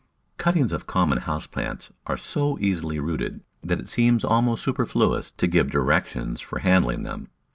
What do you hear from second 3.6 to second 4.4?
that it seems